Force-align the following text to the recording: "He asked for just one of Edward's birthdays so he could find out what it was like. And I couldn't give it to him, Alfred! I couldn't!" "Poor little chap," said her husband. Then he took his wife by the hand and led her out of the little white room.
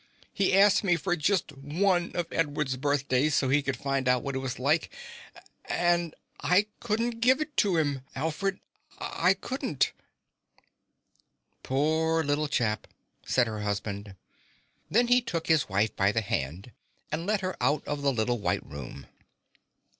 "He 0.33 0.57
asked 0.57 0.83
for 1.03 1.15
just 1.15 1.51
one 1.51 2.11
of 2.15 2.25
Edward's 2.31 2.75
birthdays 2.75 3.35
so 3.35 3.49
he 3.49 3.61
could 3.61 3.77
find 3.77 4.07
out 4.07 4.23
what 4.23 4.33
it 4.33 4.39
was 4.39 4.57
like. 4.57 4.89
And 5.65 6.15
I 6.39 6.65
couldn't 6.79 7.19
give 7.19 7.39
it 7.39 7.55
to 7.57 7.77
him, 7.77 8.01
Alfred! 8.15 8.59
I 8.97 9.35
couldn't!" 9.35 9.91
"Poor 11.61 12.23
little 12.23 12.47
chap," 12.47 12.87
said 13.27 13.45
her 13.45 13.61
husband. 13.61 14.15
Then 14.89 15.05
he 15.05 15.21
took 15.21 15.45
his 15.45 15.69
wife 15.69 15.95
by 15.95 16.11
the 16.11 16.21
hand 16.21 16.71
and 17.11 17.27
led 17.27 17.41
her 17.41 17.55
out 17.61 17.87
of 17.87 18.01
the 18.01 18.11
little 18.11 18.39
white 18.39 18.65
room. 18.65 19.05